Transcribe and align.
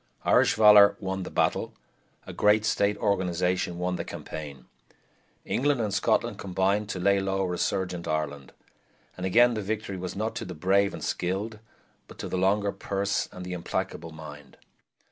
Irish 0.25 0.55
valor 0.55 0.97
won 0.99 1.21
the 1.21 1.29
battle; 1.29 1.75
a 2.25 2.33
great 2.33 2.65
state 2.65 2.97
organization 2.97 3.77
won 3.77 3.97
the 3.97 4.03
campaign. 4.03 4.65
England 5.45 5.79
and 5.79 5.93
Scotland 5.93 6.39
combined 6.39 6.89
to 6.89 6.99
lay 6.99 7.19
low 7.19 7.43
a 7.43 7.45
resurgent 7.47 8.07
Ireland; 8.07 8.51
and 9.15 9.27
again 9.27 9.53
the 9.53 9.61
victory 9.61 9.97
was 9.97 10.15
not 10.15 10.33
to 10.37 10.43
the 10.45 10.55
brave 10.55 10.95
and 10.95 11.03
skilled, 11.03 11.59
but 12.07 12.17
to 12.17 12.27
the 12.27 12.35
longer 12.35 12.71
purse 12.71 13.29
and 13.31 13.45
the 13.45 13.53
implacable 13.53 14.11
mind. 14.11 14.57